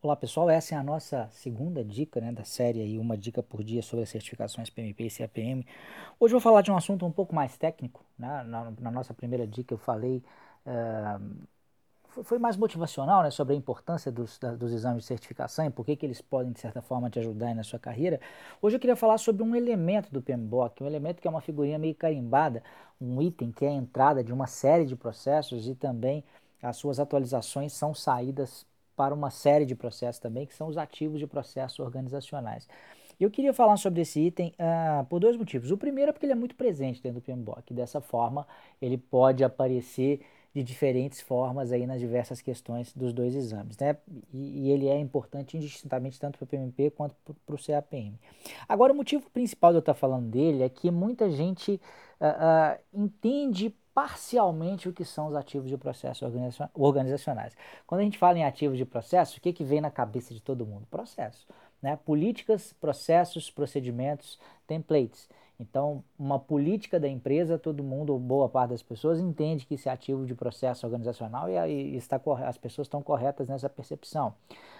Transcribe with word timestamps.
Olá 0.00 0.14
pessoal, 0.14 0.48
essa 0.48 0.76
é 0.76 0.78
a 0.78 0.82
nossa 0.82 1.28
segunda 1.32 1.84
dica 1.84 2.20
né, 2.20 2.30
da 2.30 2.44
série 2.44 2.80
aí, 2.80 2.96
uma 3.00 3.16
dica 3.18 3.42
por 3.42 3.64
dia 3.64 3.82
sobre 3.82 4.04
as 4.04 4.08
certificações 4.08 4.70
PMP 4.70 5.04
e 5.04 5.10
CAPM. 5.10 5.66
Hoje 6.20 6.34
eu 6.34 6.38
vou 6.38 6.40
falar 6.40 6.62
de 6.62 6.70
um 6.70 6.76
assunto 6.76 7.04
um 7.04 7.10
pouco 7.10 7.34
mais 7.34 7.56
técnico. 7.56 8.04
Né? 8.16 8.44
Na, 8.44 8.70
na 8.80 8.90
nossa 8.92 9.12
primeira 9.12 9.44
dica 9.44 9.74
eu 9.74 9.78
falei, 9.78 10.22
uh, 10.64 12.22
foi 12.22 12.38
mais 12.38 12.56
motivacional 12.56 13.24
né, 13.24 13.30
sobre 13.32 13.54
a 13.54 13.56
importância 13.56 14.12
dos, 14.12 14.38
da, 14.38 14.54
dos 14.54 14.72
exames 14.72 15.02
de 15.02 15.08
certificação 15.08 15.66
e 15.66 15.70
por 15.70 15.84
que, 15.84 15.96
que 15.96 16.06
eles 16.06 16.20
podem 16.20 16.52
de 16.52 16.60
certa 16.60 16.80
forma 16.80 17.10
te 17.10 17.18
ajudar 17.18 17.52
na 17.52 17.64
sua 17.64 17.80
carreira. 17.80 18.20
Hoje 18.62 18.76
eu 18.76 18.80
queria 18.80 18.94
falar 18.94 19.18
sobre 19.18 19.42
um 19.42 19.56
elemento 19.56 20.12
do 20.12 20.22
PMBOK, 20.22 20.80
um 20.84 20.86
elemento 20.86 21.20
que 21.20 21.26
é 21.26 21.30
uma 21.30 21.40
figurinha 21.40 21.76
meio 21.76 21.96
carimbada, 21.96 22.62
um 23.00 23.20
item 23.20 23.50
que 23.50 23.64
é 23.64 23.68
a 23.70 23.72
entrada 23.72 24.22
de 24.22 24.32
uma 24.32 24.46
série 24.46 24.86
de 24.86 24.94
processos 24.94 25.66
e 25.66 25.74
também 25.74 26.22
as 26.62 26.76
suas 26.76 27.00
atualizações 27.00 27.72
são 27.72 27.92
saídas 27.92 28.64
para 28.98 29.14
uma 29.14 29.30
série 29.30 29.64
de 29.64 29.76
processos 29.76 30.18
também, 30.18 30.44
que 30.44 30.52
são 30.52 30.66
os 30.66 30.76
ativos 30.76 31.20
de 31.20 31.26
processos 31.28 31.78
organizacionais. 31.78 32.68
Eu 33.20 33.30
queria 33.30 33.52
falar 33.52 33.76
sobre 33.76 34.00
esse 34.00 34.18
item 34.18 34.52
uh, 34.58 35.04
por 35.06 35.20
dois 35.20 35.36
motivos. 35.36 35.70
O 35.70 35.78
primeiro 35.78 36.10
é 36.10 36.12
porque 36.12 36.26
ele 36.26 36.32
é 36.32 36.36
muito 36.36 36.56
presente 36.56 37.00
dentro 37.00 37.20
do 37.20 37.24
PMBOK. 37.24 37.72
Dessa 37.72 38.00
forma, 38.00 38.44
ele 38.82 38.98
pode 38.98 39.44
aparecer 39.44 40.20
de 40.52 40.64
diferentes 40.64 41.20
formas 41.20 41.70
aí 41.70 41.86
nas 41.86 42.00
diversas 42.00 42.40
questões 42.40 42.92
dos 42.92 43.12
dois 43.12 43.36
exames, 43.36 43.76
né? 43.78 43.96
E, 44.32 44.66
e 44.66 44.70
ele 44.70 44.88
é 44.88 44.98
importante 44.98 45.56
indistintamente 45.56 46.18
tanto 46.18 46.38
para 46.38 46.44
o 46.44 46.48
PMP 46.48 46.90
quanto 46.90 47.14
para 47.46 47.54
o 47.54 47.58
CAPM. 47.58 48.18
Agora, 48.68 48.92
o 48.92 48.96
motivo 48.96 49.30
principal 49.30 49.70
de 49.70 49.76
eu 49.76 49.80
estar 49.80 49.94
falando 49.94 50.28
dele 50.28 50.64
é 50.64 50.68
que 50.68 50.90
muita 50.90 51.30
gente 51.30 51.80
uh, 52.20 52.26
uh, 52.26 52.78
entende 52.92 53.72
parcialmente 53.98 54.88
o 54.88 54.92
que 54.92 55.04
são 55.04 55.26
os 55.26 55.34
ativos 55.34 55.68
de 55.68 55.76
processo 55.76 56.24
organizacionais. 56.72 57.56
Quando 57.84 58.02
a 58.02 58.04
gente 58.04 58.16
fala 58.16 58.38
em 58.38 58.44
ativos 58.44 58.78
de 58.78 58.84
processo, 58.84 59.38
o 59.38 59.40
que, 59.40 59.52
que 59.52 59.64
vem 59.64 59.80
na 59.80 59.90
cabeça 59.90 60.32
de 60.32 60.40
todo 60.40 60.64
mundo? 60.64 60.86
Processo. 60.88 61.48
Né? 61.82 61.98
Políticas, 62.04 62.72
processos, 62.74 63.50
procedimentos, 63.50 64.38
templates. 64.68 65.28
Então, 65.60 66.04
uma 66.16 66.38
política 66.38 67.00
da 67.00 67.08
empresa, 67.08 67.58
todo 67.58 67.82
mundo, 67.82 68.16
boa 68.16 68.48
parte 68.48 68.70
das 68.70 68.82
pessoas, 68.82 69.18
entende 69.18 69.66
que 69.66 69.74
isso 69.74 69.88
é 69.88 69.92
ativo 69.92 70.24
de 70.24 70.32
processo 70.32 70.86
organizacional 70.86 71.50
e, 71.50 71.54
e 71.68 71.96
está, 71.96 72.20
as 72.46 72.56
pessoas 72.56 72.86
estão 72.86 73.02
corretas 73.02 73.48
nessa 73.48 73.68
percepção. 73.68 74.34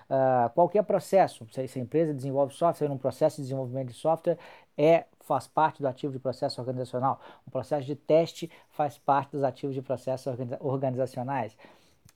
Uh, 0.09 0.49
qualquer 0.55 0.85
processo, 0.85 1.45
se 1.51 1.79
a 1.79 1.83
empresa 1.83 2.15
desenvolve 2.15 2.55
software, 2.55 2.91
um 2.91 2.97
processo 2.97 3.37
de 3.37 3.43
desenvolvimento 3.43 3.89
de 3.89 3.95
software 3.95 4.39
é 4.77 5.05
faz 5.21 5.47
parte 5.47 5.83
do 5.83 5.89
ativo 5.89 6.13
de 6.13 6.19
processo 6.19 6.61
organizacional. 6.61 7.21
Um 7.47 7.51
processo 7.51 7.85
de 7.85 7.95
teste 7.95 8.51
faz 8.71 8.97
parte 8.97 9.33
dos 9.33 9.43
ativos 9.43 9.75
de 9.75 9.83
processos 9.83 10.33
organizacionais. 10.61 11.55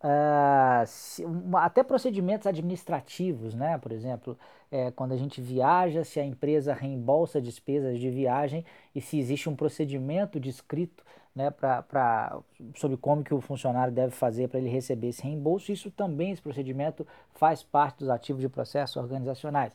Uh, 0.03 0.85
se, 0.85 1.25
até 1.55 1.85
procedimentos 1.85 2.47
administrativos, 2.47 3.55
né? 3.55 3.79
Por 3.79 3.93
exemplo, 3.93 4.37
é, 4.71 4.91
quando 4.91 5.13
a 5.13 5.17
gente 5.17 5.41
viaja, 5.41 6.03
se 6.03 6.19
a 6.19 6.25
empresa 6.25 6.75
reembolsa 6.75 7.41
despesas 7.41 8.01
de 8.01 8.11
viagem 8.11 8.65
e 8.95 9.01
se 9.01 9.17
existe 9.19 9.49
um 9.49 9.55
procedimento 9.55 10.41
descrito 10.41 11.05
né, 11.35 11.51
pra, 11.51 12.39
sobre 12.77 12.97
como 12.97 13.23
que 13.23 13.33
o 13.33 13.41
funcionário 13.41 13.93
deve 13.93 14.13
fazer 14.13 14.49
para 14.49 14.59
ele 14.59 14.69
receber 14.69 15.09
esse 15.09 15.23
reembolso, 15.23 15.71
isso 15.71 15.91
também, 15.91 16.33
esse 16.33 16.43
procedimento 16.43 17.07
faz 17.33 17.63
parte 17.63 18.01
dos 18.01 18.11
ativos 18.11 18.43
de 18.43 18.49
processos 18.49 18.97
organizacionais. 18.97 19.73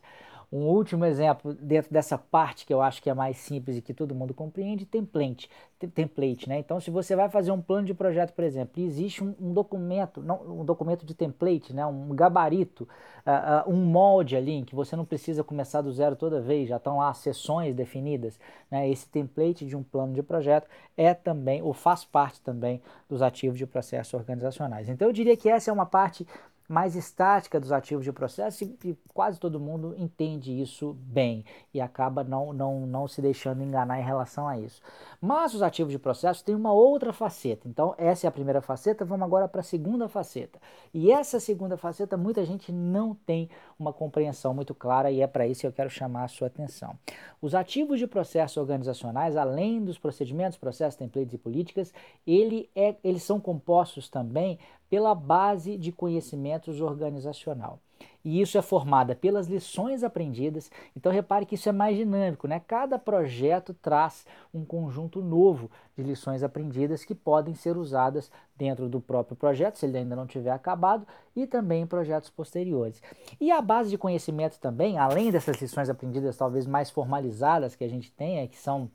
Um 0.52 0.60
último 0.60 1.04
exemplo 1.04 1.54
dentro 1.54 1.92
dessa 1.92 2.18
parte 2.18 2.66
que 2.66 2.74
eu 2.74 2.82
acho 2.82 3.04
que 3.04 3.10
é 3.10 3.14
mais 3.14 3.36
simples 3.36 3.78
e 3.78 3.82
que 3.82 3.94
todo 3.94 4.16
mundo 4.16 4.34
compreende, 4.34 4.86
template, 4.86 5.50
template, 5.94 6.48
né? 6.48 6.58
Então, 6.60 6.80
se 6.80 6.90
você 6.90 7.18
vai 7.18 7.30
fazer 7.30 7.52
um 7.52 7.62
plano 7.62 7.86
de 7.86 7.94
projeto, 7.94 8.32
por 8.34 8.46
exemplo, 8.46 8.82
existe 8.82 9.22
um, 9.22 9.36
um 9.42 9.54
documento, 9.54 10.22
não, 10.22 10.62
um 10.62 10.64
documento 10.64 11.06
de 11.06 11.14
template, 11.14 11.74
né? 11.74 11.86
Um 11.86 12.16
gabarito, 12.16 12.88
uh, 13.26 13.70
uh, 13.70 13.74
um 13.74 13.76
molde 13.76 14.38
ali 14.38 14.54
em 14.54 14.64
que 14.64 14.74
você 14.74 14.96
não 14.96 15.04
precisa 15.04 15.44
começar 15.44 15.82
do 15.82 15.92
zero 15.92 16.16
toda 16.16 16.40
vez, 16.40 16.70
já 16.70 16.78
estão 16.78 16.98
lá 16.98 17.10
as 17.10 17.18
sessões 17.18 17.76
definidas, 17.76 18.40
né? 18.72 18.90
Esse 18.90 19.08
template 19.10 19.66
de 19.66 19.76
um 19.76 19.84
plano 19.84 20.14
de 20.14 20.24
projeto 20.24 20.68
é 20.96 21.14
também 21.14 21.62
ou 21.62 21.74
faz 21.74 22.06
parte 22.06 22.40
também 22.40 22.82
dos 23.10 23.22
ativos 23.22 23.58
de 23.58 23.68
processos 23.68 24.14
organizacionais. 24.14 24.88
Então, 24.88 25.10
eu 25.10 25.14
diria 25.14 25.36
que 25.36 25.50
essa 25.50 25.70
é 25.70 25.74
uma 25.74 25.86
parte 25.86 26.26
mais 26.68 26.96
estática 26.96 27.60
dos 27.60 27.72
ativos 27.72 28.04
de 28.04 28.12
processo 28.12 28.64
e, 28.64 28.98
quase 29.14 29.40
todo 29.40 29.60
mundo 29.60 29.96
entende 29.98 30.62
isso 30.62 30.94
bem 31.00 31.46
e 31.74 31.80
acaba 31.80 32.24
não, 32.24 32.52
não, 32.54 32.86
não 32.86 33.08
se 33.08 33.22
deixando 33.22 33.64
enganar 33.64 34.00
em 34.00 34.04
relação 34.04 34.48
a 34.48 34.60
isso. 34.60 34.82
Mas 35.20 35.54
os 35.54 35.62
ativos 35.62 35.92
de 35.92 36.00
processo 36.00 36.44
têm 36.44 36.54
uma 36.54 36.74
outra 36.74 37.14
faceta. 37.14 37.68
Então, 37.68 37.96
essa 37.98 38.28
é 38.28 38.30
a 38.30 38.32
primeira 38.32 38.62
faceta, 38.62 39.06
vamos 39.06 39.26
agora 39.26 39.48
para 39.48 39.62
a 39.62 39.64
segunda 39.64 40.08
faceta. 40.08 40.60
E 40.94 41.12
essa 41.12 41.40
segunda 41.40 41.78
faceta, 41.78 42.18
muita 42.18 42.46
gente 42.46 42.72
não 42.72 43.16
tem 43.16 43.50
uma 43.80 43.94
compreensão 43.94 44.54
muito 44.54 44.76
clara 44.76 45.10
e 45.10 45.22
é 45.22 45.28
para 45.28 45.48
isso 45.48 45.62
que 45.62 45.68
eu 45.68 45.74
quero 45.74 45.90
chamar 45.90 46.26
a 46.26 46.28
sua 46.28 46.48
atenção. 46.48 46.96
Os 47.42 47.56
ativos 47.56 48.00
de 48.00 48.08
processos 48.08 48.58
organizacionais, 48.58 49.38
além 49.38 49.84
dos 49.84 49.98
procedimentos, 49.98 50.58
processos, 50.58 50.98
templates 50.98 51.34
e 51.34 51.38
políticas, 51.38 51.94
ele 52.26 52.70
é, 52.76 52.96
eles 53.04 53.24
são 53.24 53.40
compostos 53.40 54.10
também 54.10 54.60
pela 54.90 55.14
base 55.14 55.78
de 55.78 55.92
conhecimentos 55.92 56.82
organizacional. 56.82 57.80
E 58.24 58.42
isso 58.42 58.58
é 58.58 58.62
formada 58.62 59.16
pelas 59.16 59.48
lições 59.48 60.04
aprendidas. 60.04 60.70
Então 60.96 61.12
repare 61.12 61.46
que 61.46 61.56
isso 61.56 61.70
é 61.70 61.72
mais 61.72 61.96
dinâmico, 61.96 62.48
né? 62.48 62.62
Cada 62.68 63.00
projeto 63.00 63.74
traz 63.74 64.26
um 64.54 64.66
conjunto 64.66 65.22
novo 65.22 65.72
de 65.96 66.04
lições 66.04 66.44
aprendidas 66.44 67.06
que 67.06 67.16
podem 67.16 67.56
ser 67.56 67.78
usadas 67.78 68.30
dentro 68.56 68.90
do 68.90 69.00
próprio 69.00 69.36
projeto, 69.38 69.78
se 69.78 69.86
ele 69.86 69.98
ainda 69.98 70.16
não 70.16 70.28
tiver 70.28 70.52
acabado, 70.52 71.08
e 71.36 71.48
também 71.48 71.84
em 71.84 71.88
projetos 71.88 72.30
posteriores. 72.30 73.02
E 73.40 73.50
a 73.50 73.62
base 73.62 73.90
de 73.90 73.98
conhecimento 73.98 74.60
também, 74.60 74.98
além 74.98 75.32
dessas 75.32 75.62
lições 75.62 75.90
aprendidas 75.90 76.36
talvez 76.36 76.68
mais 76.68 76.90
formalizadas 76.90 77.76
que 77.76 77.84
a 77.84 77.90
gente 77.90 78.12
tenha, 78.12 78.48
que 78.48 78.58
são 78.58 78.92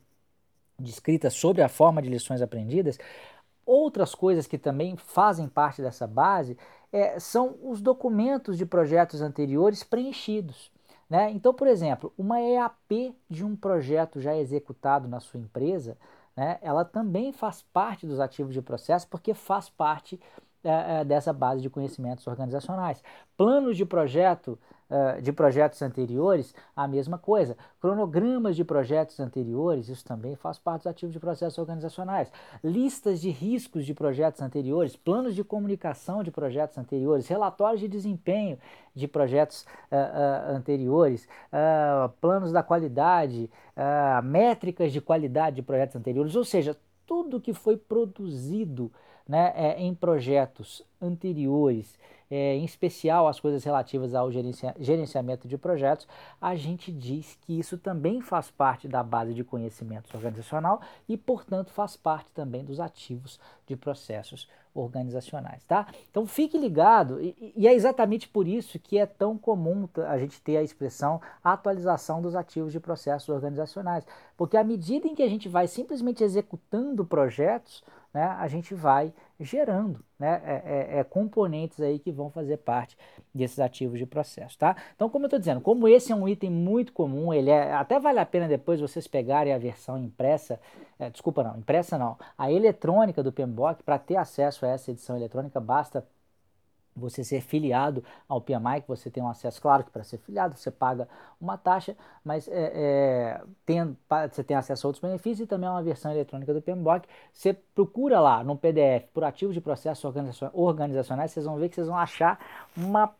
descritas 0.77 1.33
sobre 1.33 1.61
a 1.61 1.69
forma 1.69 2.01
de 2.01 2.09
lições 2.09 2.41
aprendidas, 2.41 2.99
Outras 3.65 4.13
coisas 4.13 4.47
que 4.47 4.57
também 4.57 4.97
fazem 4.97 5.47
parte 5.47 5.81
dessa 5.81 6.05
base 6.05 6.57
é, 6.91 7.19
são 7.19 7.55
os 7.63 7.81
documentos 7.81 8.57
de 8.57 8.65
projetos 8.65 9.21
anteriores 9.21 9.83
preenchidos. 9.83 10.71
Né? 11.09 11.31
Então, 11.31 11.53
por 11.53 11.67
exemplo, 11.67 12.13
uma 12.17 12.41
EAP 12.41 13.15
de 13.29 13.43
um 13.45 13.55
projeto 13.55 14.19
já 14.19 14.35
executado 14.35 15.07
na 15.07 15.19
sua 15.19 15.39
empresa, 15.39 15.97
né, 16.35 16.57
ela 16.61 16.83
também 16.83 17.31
faz 17.31 17.61
parte 17.73 18.07
dos 18.07 18.19
ativos 18.19 18.53
de 18.53 18.61
processo 18.61 19.07
porque 19.07 19.33
faz 19.33 19.69
parte 19.69 20.19
é, 20.63 21.01
é, 21.01 21.03
dessa 21.03 21.33
base 21.33 21.61
de 21.61 21.69
conhecimentos 21.69 22.25
organizacionais. 22.25 23.03
Planos 23.37 23.77
de 23.77 23.85
projeto 23.85 24.57
de 25.21 25.31
projetos 25.31 25.81
anteriores, 25.81 26.53
a 26.75 26.87
mesma 26.87 27.17
coisa. 27.17 27.57
Cronogramas 27.81 28.55
de 28.55 28.63
projetos 28.63 29.19
anteriores, 29.19 29.89
isso 29.89 30.05
também 30.05 30.35
faz 30.35 30.59
parte 30.59 30.83
dos 30.83 30.87
ativos 30.87 31.13
de 31.13 31.19
processos 31.19 31.57
organizacionais. 31.57 32.31
Listas 32.63 33.19
de 33.19 33.29
riscos 33.29 33.85
de 33.85 33.93
projetos 33.93 34.41
anteriores, 34.41 34.95
planos 34.95 35.35
de 35.35 35.43
comunicação 35.43 36.23
de 36.23 36.31
projetos 36.31 36.77
anteriores, 36.77 37.27
relatórios 37.27 37.81
de 37.81 37.87
desempenho 37.87 38.57
de 38.95 39.07
projetos 39.07 39.65
uh, 39.91 39.95
uh, 39.95 40.55
anteriores, 40.55 41.27
planos 42.21 42.51
da 42.51 42.61
qualidade, 42.61 43.49
métricas 44.23 44.91
de 44.91 45.01
qualidade 45.01 45.57
de 45.57 45.61
projetos 45.61 45.95
anteriores, 45.95 46.35
ou 46.35 46.43
seja, 46.43 46.77
tudo 47.05 47.41
que 47.41 47.53
foi 47.53 47.77
produzido 47.77 48.91
né, 49.27 49.53
é, 49.55 49.81
em 49.81 49.93
projetos 49.93 50.83
anteriores, 51.01 51.97
é, 52.29 52.55
em 52.55 52.65
especial 52.65 53.27
as 53.27 53.39
coisas 53.39 53.63
relativas 53.63 54.15
ao 54.15 54.31
gerencia, 54.31 54.75
gerenciamento 54.79 55.47
de 55.47 55.57
projetos, 55.57 56.07
a 56.41 56.55
gente 56.55 56.91
diz 56.91 57.37
que 57.41 57.57
isso 57.57 57.77
também 57.77 58.21
faz 58.21 58.49
parte 58.49 58.87
da 58.87 59.03
base 59.03 59.33
de 59.33 59.43
conhecimentos 59.43 60.13
organizacional 60.13 60.81
e, 61.07 61.15
portanto, 61.15 61.71
faz 61.71 61.95
parte 61.95 62.31
também 62.31 62.63
dos 62.63 62.79
ativos 62.79 63.39
de 63.67 63.75
processos 63.75 64.47
organizacionais, 64.73 65.63
tá? 65.65 65.85
Então 66.09 66.25
fique 66.25 66.57
ligado 66.57 67.21
e, 67.21 67.53
e 67.55 67.67
é 67.67 67.73
exatamente 67.73 68.27
por 68.27 68.47
isso 68.47 68.79
que 68.79 68.97
é 68.97 69.05
tão 69.05 69.37
comum 69.37 69.87
a 70.07 70.17
gente 70.17 70.41
ter 70.41 70.57
a 70.57 70.63
expressão 70.63 71.21
atualização 71.43 72.21
dos 72.21 72.35
ativos 72.35 72.71
de 72.71 72.79
processos 72.79 73.29
organizacionais, 73.29 74.03
porque 74.35 74.57
à 74.57 74.63
medida 74.63 75.07
em 75.07 75.13
que 75.13 75.21
a 75.21 75.29
gente 75.29 75.47
vai 75.47 75.67
simplesmente 75.67 76.23
executando 76.23 77.05
projetos, 77.05 77.83
né, 78.13 78.23
a 78.39 78.47
gente 78.47 78.75
vai 78.75 79.11
gerando 79.39 80.03
né, 80.19 80.41
é, 80.45 80.53
é, 80.65 80.99
é, 80.99 81.03
componentes 81.03 81.81
aí 81.81 81.97
que 81.97 82.11
vão 82.11 82.29
fazer 82.29 82.57
parte 82.57 82.95
desses 83.33 83.59
ativos 83.59 83.97
de 83.97 84.05
processo. 84.05 84.57
Tá? 84.57 84.75
Então, 84.95 85.09
como 85.09 85.25
eu 85.25 85.27
estou 85.27 85.39
dizendo, 85.39 85.59
como 85.59 85.87
esse 85.87 86.11
é 86.11 86.15
um 86.15 86.27
item 86.27 86.51
muito 86.51 86.93
comum, 86.93 87.33
ele 87.33 87.49
é, 87.49 87.73
até 87.73 87.99
vale 87.99 88.19
a 88.19 88.25
pena 88.25 88.47
depois 88.47 88.79
vocês 88.79 89.07
pegarem 89.07 89.53
a 89.53 89.57
versão 89.57 89.97
impressa, 89.97 90.59
é, 90.99 91.09
desculpa 91.09 91.43
não, 91.43 91.57
impressa 91.57 91.97
não, 91.97 92.17
a 92.37 92.51
eletrônica 92.51 93.23
do 93.23 93.33
PMBOK, 93.33 93.83
para 93.83 93.97
ter 93.97 94.15
acesso 94.15 94.65
a 94.65 94.69
essa 94.69 94.91
edição 94.91 95.15
eletrônica, 95.17 95.59
basta 95.59 96.05
você 96.95 97.23
ser 97.23 97.41
filiado 97.41 98.03
ao 98.27 98.41
PMI, 98.41 98.81
que 98.81 98.87
você 98.87 99.09
tem 99.09 99.21
um 99.21 99.29
acesso, 99.29 99.61
claro 99.61 99.83
que 99.83 99.91
para 99.91 100.03
ser 100.03 100.17
filiado 100.19 100.55
você 100.55 100.71
paga 100.71 101.07
uma 101.39 101.57
taxa, 101.57 101.95
mas 102.23 102.47
é, 102.47 102.71
é, 102.73 103.41
tem, 103.65 103.97
você 104.31 104.43
tem 104.43 104.55
acesso 104.55 104.85
a 104.85 104.89
outros 104.89 105.01
benefícios 105.01 105.45
e 105.45 105.47
também 105.47 105.67
a 105.67 105.73
uma 105.73 105.83
versão 105.83 106.11
eletrônica 106.11 106.53
do 106.53 106.61
PMBOK. 106.61 107.07
Você 107.31 107.53
procura 107.53 108.19
lá 108.19 108.43
no 108.43 108.57
PDF 108.57 109.07
por 109.13 109.23
ativos 109.23 109.53
de 109.53 109.61
processos 109.61 110.03
organizacionais, 110.53 111.31
vocês 111.31 111.45
vão 111.45 111.57
ver 111.57 111.69
que 111.69 111.75
vocês 111.75 111.87
vão 111.87 111.97
achar 111.97 112.39
uma 112.75 113.13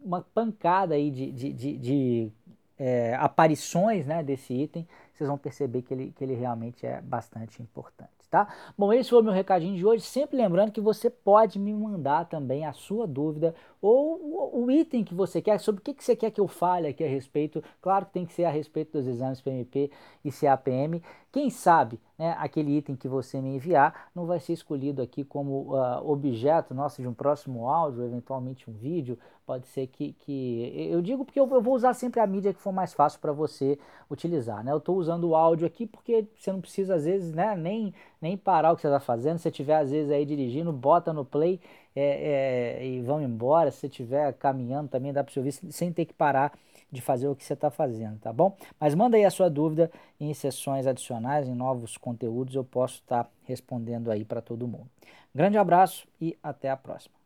uma 0.00 0.22
pancada 0.22 0.94
aí 0.94 1.10
de, 1.10 1.32
de, 1.32 1.52
de, 1.52 1.76
de 1.76 2.32
é, 2.78 3.14
aparições 3.16 4.06
né, 4.06 4.22
desse 4.22 4.54
item, 4.54 4.86
vocês 5.18 5.28
vão 5.28 5.38
perceber 5.38 5.82
que 5.82 5.92
ele, 5.92 6.12
que 6.12 6.24
ele 6.24 6.34
realmente 6.34 6.86
é 6.86 7.00
bastante 7.00 7.60
importante. 7.62 8.10
Tá? 8.30 8.46
Bom, 8.76 8.92
esse 8.92 9.08
foi 9.08 9.20
o 9.20 9.24
meu 9.24 9.32
recadinho 9.32 9.74
de 9.74 9.86
hoje. 9.86 10.02
Sempre 10.02 10.36
lembrando 10.36 10.70
que 10.70 10.82
você 10.82 11.08
pode 11.08 11.58
me 11.58 11.72
mandar 11.72 12.26
também 12.26 12.66
a 12.66 12.74
sua 12.74 13.06
dúvida 13.06 13.54
ou 13.80 14.62
o, 14.62 14.70
item 14.70 15.02
que 15.02 15.14
você 15.14 15.40
quer, 15.40 15.58
sobre 15.58 15.80
o 15.80 15.84
que, 15.84 15.94
que 15.94 16.04
você 16.04 16.14
quer 16.14 16.30
que 16.30 16.40
eu 16.40 16.46
fale 16.46 16.88
aqui 16.88 17.02
a 17.02 17.08
respeito. 17.08 17.62
Claro 17.80 18.06
que 18.06 18.12
tem 18.12 18.26
que 18.26 18.34
ser 18.34 18.44
a 18.44 18.50
respeito 18.50 18.92
dos 18.92 19.06
exames 19.06 19.40
PMP 19.40 19.90
e 20.24 20.30
CAPM. 20.30 21.00
Quem 21.30 21.48
sabe 21.48 22.00
né, 22.18 22.34
aquele 22.38 22.76
item 22.76 22.96
que 22.96 23.06
você 23.06 23.40
me 23.40 23.54
enviar 23.54 24.10
não 24.14 24.26
vai 24.26 24.40
ser 24.40 24.52
escolhido 24.52 25.00
aqui 25.00 25.24
como 25.24 25.74
uh, 25.74 26.10
objeto 26.10 26.74
nosso 26.74 27.00
de 27.00 27.06
um 27.06 27.14
próximo 27.14 27.68
áudio, 27.68 28.04
eventualmente 28.04 28.68
um 28.68 28.72
vídeo. 28.72 29.18
Pode 29.46 29.66
ser 29.68 29.86
que, 29.86 30.12
que 30.12 30.90
eu 30.90 31.00
digo 31.00 31.24
porque 31.24 31.38
eu, 31.38 31.46
vou 31.46 31.74
usar 31.74 31.94
sempre 31.94 32.20
a 32.20 32.26
mídia 32.26 32.52
que 32.52 32.60
for 32.60 32.72
mais 32.72 32.92
fácil 32.92 33.20
para 33.20 33.32
você 33.32 33.78
utilizar. 34.10 34.64
Né? 34.64 34.72
Eu 34.72 34.78
estou 34.78 34.96
usando 35.08 35.24
o 35.24 35.34
áudio 35.34 35.66
aqui 35.66 35.86
porque 35.86 36.26
você 36.36 36.52
não 36.52 36.60
precisa, 36.60 36.94
às 36.94 37.04
vezes, 37.04 37.32
né, 37.32 37.56
nem, 37.56 37.94
nem 38.20 38.36
parar 38.36 38.72
o 38.72 38.76
que 38.76 38.82
você 38.82 38.88
está 38.88 39.00
fazendo. 39.00 39.38
Se 39.38 39.44
você 39.44 39.48
estiver, 39.48 39.76
às 39.76 39.90
vezes, 39.90 40.10
aí 40.10 40.24
dirigindo, 40.24 40.70
bota 40.72 41.12
no 41.12 41.24
play 41.24 41.58
é, 41.96 42.78
é, 42.80 42.86
e 42.86 43.00
vão 43.00 43.22
embora. 43.22 43.70
Se 43.70 43.78
você 43.78 43.86
estiver 43.86 44.32
caminhando 44.34 44.88
também 44.88 45.12
dá 45.12 45.24
para 45.24 45.32
você 45.32 45.40
ouvir 45.40 45.52
sem 45.52 45.92
ter 45.92 46.04
que 46.04 46.12
parar 46.12 46.52
de 46.90 47.00
fazer 47.02 47.28
o 47.28 47.34
que 47.34 47.44
você 47.44 47.52
está 47.52 47.70
fazendo, 47.70 48.18
tá 48.18 48.32
bom? 48.32 48.56
Mas 48.80 48.94
manda 48.94 49.16
aí 49.16 49.24
a 49.24 49.30
sua 49.30 49.50
dúvida 49.50 49.90
em 50.18 50.32
sessões 50.32 50.86
adicionais, 50.86 51.46
em 51.46 51.54
novos 51.54 51.98
conteúdos, 51.98 52.54
eu 52.54 52.64
posso 52.64 52.94
estar 52.94 53.24
tá 53.24 53.30
respondendo 53.44 54.10
aí 54.10 54.24
para 54.24 54.40
todo 54.40 54.66
mundo. 54.66 54.88
Grande 55.34 55.58
abraço 55.58 56.06
e 56.18 56.36
até 56.42 56.70
a 56.70 56.76
próxima. 56.76 57.17